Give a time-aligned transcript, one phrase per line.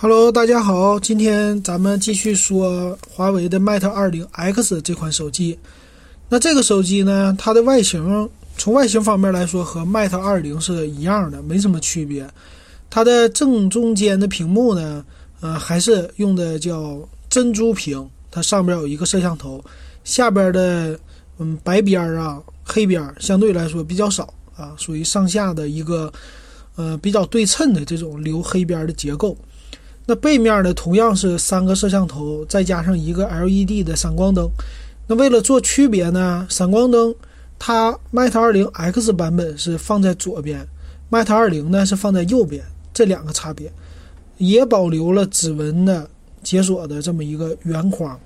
[0.00, 5.58] Hello，大家好，今天咱们继续说华为的 Mate 20X 这款手机。
[6.28, 12.30] 那这个手机呢，它的外形从外形方面来说和 Mate 20是一样的，没什么区别。
[12.88, 15.04] 它的正中间的屏幕呢，
[15.40, 16.96] 呃，还是用的叫
[17.28, 19.60] 珍珠屏，它上边有一个摄像头，
[20.04, 20.96] 下边的
[21.38, 26.12] 嗯白边啊、黑边相对来说比较少啊，属于上下的一个
[26.76, 29.36] 呃比较对称的这种留黑边的结构。
[30.10, 34.48] 那背面呢，同样是三个摄像头，再加上一个 LED 的闪光灯。
[35.06, 37.14] 那为了做区别呢，闪光灯
[37.58, 40.66] 它 Mate 20 X 版本是放在左边
[41.10, 43.70] ，Mate 20呢是放在右边，这两个差别，
[44.38, 46.08] 也保留了指纹的
[46.42, 48.18] 解锁的这么一个圆框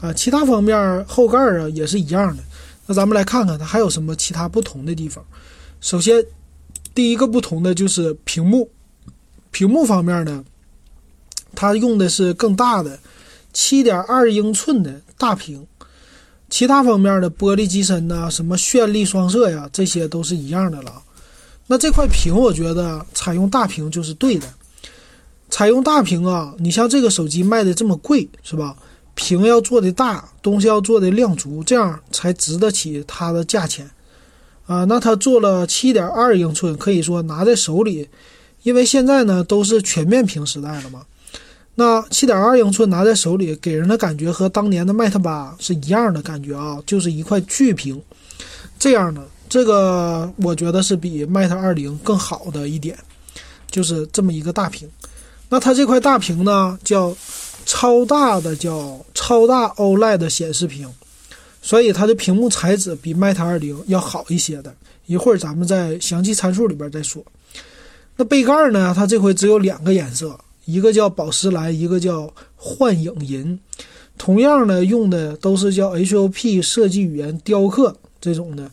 [0.00, 0.10] 啊。
[0.10, 2.42] 其他方面后盖啊也是一样的。
[2.86, 5.22] 那咱们来看看它还有什么其他不同的地方。
[5.82, 6.24] 首先，
[6.94, 8.70] 第一个不同的就是屏幕，
[9.50, 10.42] 屏幕方面呢。
[11.60, 12.96] 它用的是更大的
[13.52, 15.66] 七点二英寸的大屏，
[16.48, 21.02] 其他方面的玻璃机身呐，什么绚丽双色呀，这些都是一样的了。
[21.66, 24.46] 那这块屏，我觉得采用大屏就是对的。
[25.50, 28.76] 采用大屏啊，你像这个手机卖的这么贵，是吧？
[29.16, 33.90] 屏要做的大，东西要做的量足，这样才值得起它的价钱
[34.64, 34.84] 啊。
[34.84, 38.08] 那它做了七点二英寸，可以说拿在手里，
[38.62, 41.02] 因为现在呢都是全面屏时代了嘛。
[41.80, 48.02] 那七点二英寸拿在手里，给人的感觉和当年的 Mate 八是一样的感觉啊，就是一块巨屏。
[48.80, 52.98] 这样的这个，我觉得是比 Mate 二零更好的一点，
[53.70, 54.88] 就是这么一个大屏。
[55.48, 57.16] 那它这块大屏呢，叫
[57.64, 60.92] 超大的叫超大 OLED 显示屏，
[61.62, 64.74] 所以它的屏幕材质比 Mate 二零要好一些的。
[65.06, 67.24] 一会儿咱们在详细参数里边再说。
[68.16, 70.36] 那背盖呢，它这回只有两个颜色。
[70.68, 73.58] 一个叫宝石蓝，一个叫幻影银，
[74.18, 78.70] 同样呢，用的都是叫 HOP 设计语言雕刻这种的，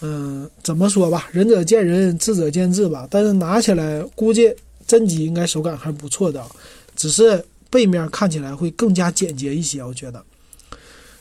[0.00, 3.06] 嗯，怎么说吧，仁者见仁，智者见智吧。
[3.08, 4.52] 但是拿起来估计
[4.88, 6.44] 真机应该手感还不错的，
[6.96, 10.20] 只是背面看起来会更加简洁一些，我觉得。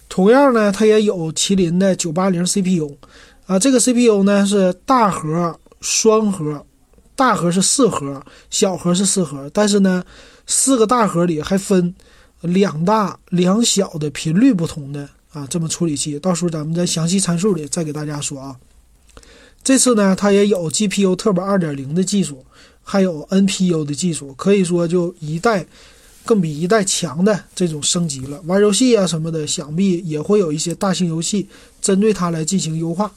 [0.10, 2.98] 同样呢，它也有麒麟的九八零 CPU，
[3.46, 6.66] 啊，这个 CPU 呢是大核双核。
[7.16, 10.04] 大核是四核，小核是四核，但是呢，
[10.46, 11.96] 四个大核里还分
[12.42, 18.56] 两大两小的频率不同的啊，这么处理器，到时候咱们在详细参数里再给大家说啊。
[19.64, 22.46] 这次呢，它也有 GPU Turbo 2.0的技术，
[22.84, 25.66] 还有 NPU 的技术，可以说就一代
[26.24, 28.40] 更比一代强的这种升级了。
[28.46, 31.48] 玩游戏啊什么的，想必也会有一些大型游戏
[31.82, 33.12] 针对它来进行优化。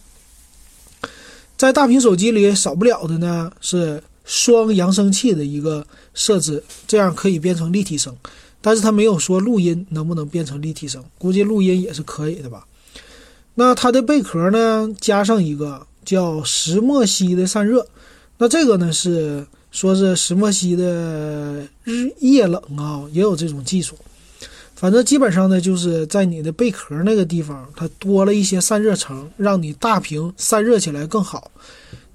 [1.59, 8.17] 在大屏手机里少不了的呢是双扬声器的一个设置，这样可以变成立体声。
[8.61, 12.65] 但是它没有说录音能不能变成立体声，估计录音也是可以的吧。
[13.57, 17.85] 那它的贝壳呢加上一个叫石墨烯的散热，
[18.39, 23.97] 那这个呢是说是石墨烯的日夜冷啊，也有这种技术。
[24.81, 31.51] 反正基本上呢，就是在你的贝壳那个地方，它多了一些散热层，让你大屏散热起来更好。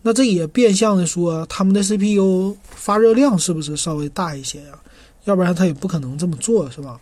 [0.01, 4.79] 那这也变相的说，他们的 CPU 发热量是不是稍微大一些呀？
[5.25, 6.97] 要不然它也不可能这么做，是吧？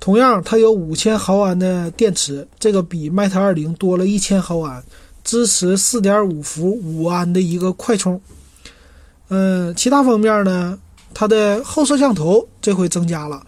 [0.00, 4.82] 同样，它有五千毫安的电池，这个比 Mate 二零多了一千毫安，
[5.22, 8.18] 支持四点五伏五安的一个快充。
[9.28, 10.78] 嗯，其他方面呢，
[11.12, 13.44] 它的后摄像头这回增加了。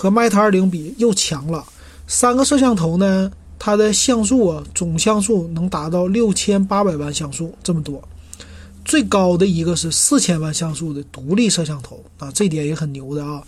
[0.00, 1.62] 和 Mate 20比又强了，
[2.06, 8.02] 三个摄像头呢，它的像素啊，总像素能达到六千八百万像素这么多，
[8.82, 13.42] 最高的一个是四千万像素的独立摄像头啊，这点也很牛的啊。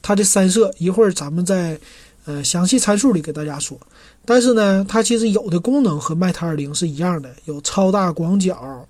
[0.00, 1.76] 它的三摄一会儿咱们在
[2.24, 3.76] 呃详细参数里给大家说，
[4.24, 8.86] 但是呢，它其实有的功能和 Mate 20是一样的，有超大广角、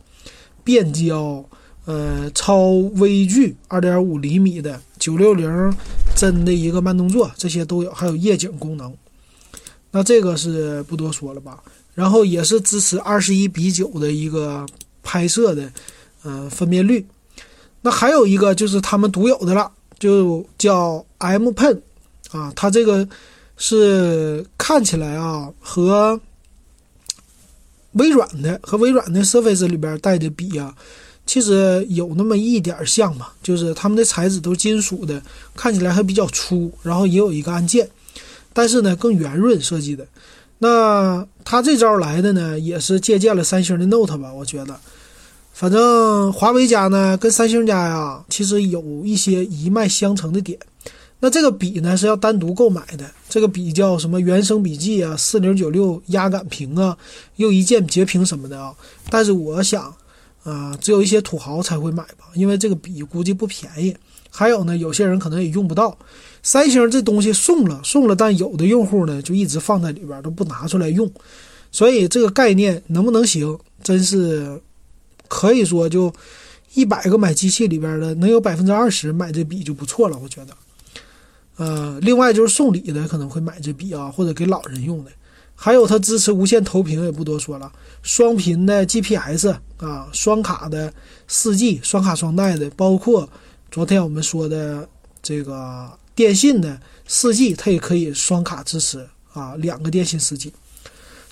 [0.63, 1.43] 变焦。
[1.87, 5.73] 呃，超微距二点五厘米的九六零
[6.17, 8.93] 帧的一个慢动作，这些都有，还有夜景功能。
[9.93, 11.63] 那这个是不多说了吧？
[11.95, 14.67] 然后也是支持二十一比九的一个
[15.05, 15.73] 拍摄的，
[16.25, 17.07] 呃，分辨率。
[17.83, 21.81] 那还有一个就是他们独有的了，就叫 M Pen
[22.33, 23.09] 啊，它这个
[23.57, 26.21] 是看起来啊和
[27.93, 30.75] 微软的和微软的 Surface 里边带的比啊。
[31.27, 35.21] 其实有那么一点像吧，就是它们的材质都是金属的，
[35.55, 37.87] 看起来还比较粗，然后也有一个按键，
[38.53, 40.07] 但是呢更圆润设计的。
[40.59, 44.33] 那它这招来的呢，也是借鉴了三星的 Note 吧？
[44.33, 44.79] 我觉得
[45.53, 50.59] 反正华为家呢跟三星家呀，其实有一些一脉相承的点。
[51.19, 56.97] 那这个笔呢是要单独购买的，这个笔叫什么原生笔记啊，四零九六压感屏啊，
[57.37, 58.73] 又一键截屏什么的啊。
[59.11, 59.95] 但是我想，
[60.47, 63.95] 啊，只有一些土豪才会买吧，因为这个笔估计不便宜。
[64.31, 65.97] 还有呢，有些人可能也用不到。
[66.43, 71.11] 三星这东西送了送了，但有的用户呢就一直放在里边都不拿出来用，
[71.73, 74.61] 所以这个概念能不能行，真是
[75.27, 76.13] 可以说就
[76.75, 80.55] 一百个买机器里边的能有百分之二十买这笔就不错了，我觉得。
[81.57, 85.11] 呃，另外就是送礼的可能会买这笔啊，或者给老人用的。
[85.57, 87.73] 还有它支持无线投屏，也不多说了。
[88.03, 89.49] 双频的 GPS
[89.79, 90.93] 啊，双卡的
[91.27, 93.29] 四 G，双卡双待的，包括
[93.71, 94.87] 昨天我们说的
[95.23, 100.53] 这个电信的四 G，它也可以双卡支持啊，两个电信四 G。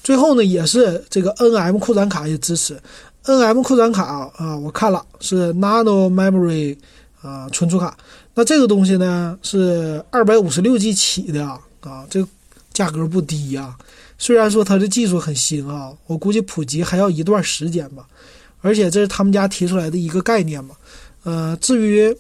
[0.03, 2.81] 最后呢，也是这个 NM 扩展卡也支持。
[3.25, 6.77] NM 扩展卡啊，我看了是 Nano Memory
[7.23, 7.97] 啊存储卡。
[8.35, 12.29] 那这个东西呢是二百五十六 G 起的啊，啊，这个
[12.73, 13.77] 价格不低呀。
[14.19, 18.07] 虽然说它的技术很新啊，我估计普及还要一段时间吧。
[18.61, 20.75] 而且这是他们家提出来的一个概念嘛。
[21.25, 22.17] 呃，至于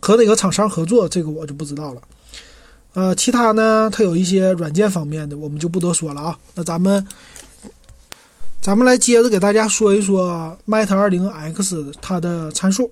[0.00, 2.00] 和哪个厂商合作，这个我就不知道了。
[2.94, 6.38] 呃，其他呢，它有一些软件方面的，我们就不多说了啊。
[6.54, 7.06] 那咱们
[8.60, 12.90] 咱们来接着给大家说一说 Mate 二零 X 它的参数。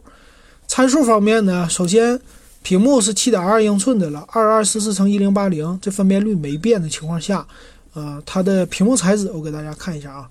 [0.68, 2.20] 参数方面呢，首先，
[2.62, 7.46] 屏幕是七点二英寸的了，二二四四乘一零八零，这分辨率没变的情况下，
[7.96, 10.28] 呃，它的屏幕材质我给大家看一下啊，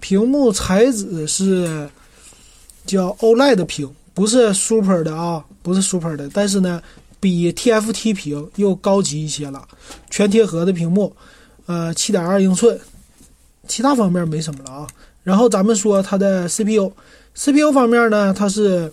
[0.00, 1.88] 屏幕材质是
[2.84, 6.82] 叫 OLED 屏，不是 Super 的啊，不是 Super 的，但是呢，
[7.20, 9.66] 比 TFT 屏又高级一些了，
[10.10, 11.14] 全贴合的屏幕，
[11.66, 12.76] 呃，七点二英寸，
[13.68, 14.88] 其他方面没什么了啊。
[15.22, 18.92] 然后咱们说它的 CPU，CPU 方面呢，它是。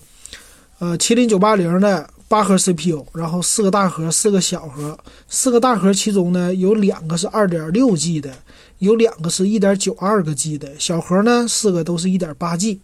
[0.79, 4.97] 呃，麒麟九八零的八核 CPU，然后四个大核，四个小核。
[5.29, 8.33] 四个大核其中呢，有两个是二点六 G 的，
[8.79, 10.69] 有两个是一点九二个 G 的。
[10.77, 12.79] 小核呢，四个都是一点八 G。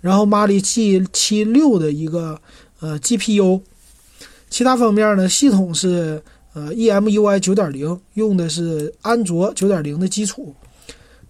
[0.00, 2.40] 然后 Mali G 七六的一个
[2.80, 3.60] 呃 GPU。
[4.50, 10.54] 其他方面呢，系统是呃 EMUI 九点零，用的是安卓九点零的基础。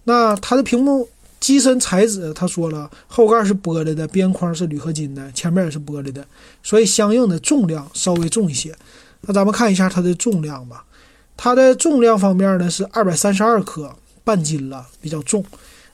[0.05, 1.09] 那它的屏幕。
[1.43, 6.25] 机身材质，他说了，后盖是玻璃的，边框是铝合金的，前面也是玻璃的，
[6.63, 8.73] 所以相应的重量稍微重一些。
[9.23, 10.85] 那咱们看一下它的重量吧。
[11.37, 13.93] 它的重量方面呢是二百三十二克，
[14.23, 15.45] 半斤了，比较重。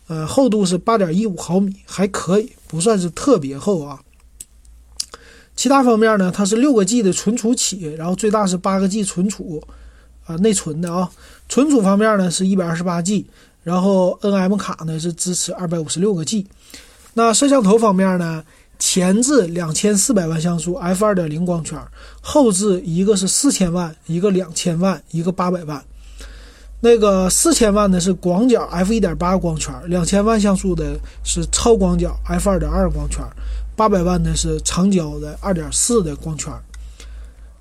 [0.08, 4.00] 呃，厚度是八点一五毫米，还可以，不算是特别厚啊。
[5.56, 9.62] 其他方面呢，它是六个 G 的存储起，然后最大是八个 G 存储，
[10.26, 11.10] 啊，内存的啊。
[11.48, 13.26] 存储方面呢是一百二十八 G。
[13.68, 16.46] 然后 N M 卡呢是支持二百五十六个 G，
[17.12, 18.42] 那摄像头方面呢，
[18.78, 21.78] 前置两千四百万像素 F 二点零光圈，
[22.22, 25.84] 后置一个是四千万，一个两千万，一个八百万。
[26.80, 33.22] 那个四千万的是广角 F 一点八光圈，两千万像素的是超广角 F 二点二光圈，
[33.76, 36.50] 八百万的是长焦的二点四的光圈。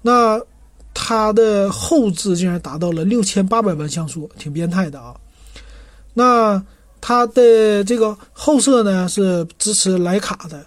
[0.02, 0.40] 那
[0.94, 5.14] 它的后置竟然达到了六千八百万像素，挺变态的啊！
[6.18, 6.60] 那
[7.00, 10.66] 它的这个后摄呢是支持徕卡的，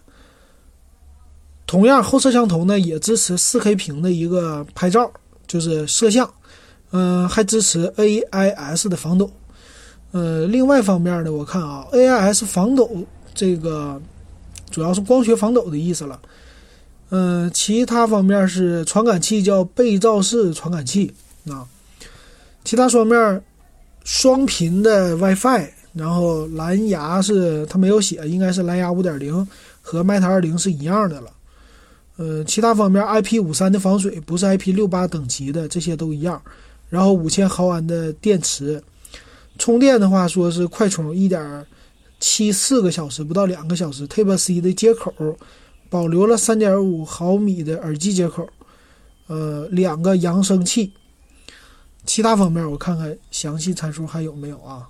[1.66, 5.10] 同样后摄像头呢也支持 4K 屏的一个拍照，
[5.48, 6.32] 就是摄像，
[6.92, 9.28] 嗯，还支持 AIS 的防抖，
[10.12, 12.88] 呃，另外方面呢，我看啊，AIS 防抖
[13.34, 14.00] 这个
[14.70, 16.20] 主要是光学防抖的意思了，
[17.08, 21.12] 嗯，其他方面是传感器叫背照式传感器
[21.48, 21.66] 啊，
[22.64, 23.42] 其他方面。
[24.12, 29.46] 双频的 WiFi，然后蓝牙是它没有写，应该是蓝牙五点零，
[29.80, 31.30] 和 Mate 二零是一样的了。
[32.16, 36.42] 呃，其他方面 IP 五三的防水，不是 IP 六八等级的，这些都一样。
[36.88, 38.82] 然后五千毫安的电池，
[39.58, 41.64] 充电的话说是快充一点
[42.18, 44.08] 七四个小时，不到两个小时。
[44.08, 45.14] Type C 的接口，
[45.88, 48.48] 保留了三点五毫米的耳机接口，
[49.28, 50.92] 呃，两个扬声器。
[52.06, 54.88] 其他方面我看看详细参数还有没有啊？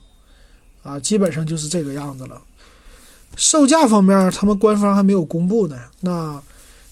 [0.83, 2.41] 啊，基本上就是这个样子了。
[3.37, 5.77] 售价方面，他们官方还没有公布呢。
[6.01, 6.43] 那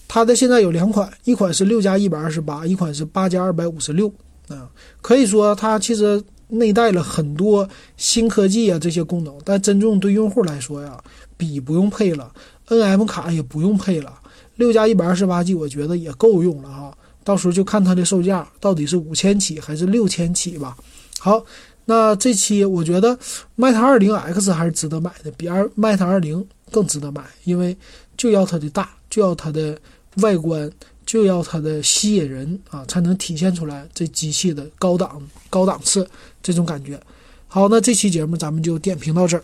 [0.07, 4.11] 它的现在有两款，一款是六加一百二十八，一款是八加二百五十六。
[4.47, 4.69] 啊，
[5.01, 11.01] 可以说它其实内带了很多新科技啊这些功能，但真正对用户来说呀，
[11.37, 12.31] 笔不用配了
[12.67, 14.19] ，NM 卡也不用配了，
[14.55, 16.97] 六加一百二十八 G 我觉得也够用了哈。
[17.29, 20.75] 到时候就看它的售价到底是五千起还是六千起吧。
[21.19, 21.45] 好，
[21.85, 23.15] 那这期我觉得
[23.55, 27.77] Mate 20 X 还是值得买的，比二 Mate 20更值得买，因为
[28.17, 29.79] 就要它的大，就要它的
[30.23, 30.71] 外观，
[31.05, 35.21] 就要它的吸引人啊，才能体现出来这机器的高档、
[35.51, 36.09] 高档次
[36.41, 36.99] 这种感觉。
[37.47, 39.43] 好，那这期节目咱们就点评到这儿。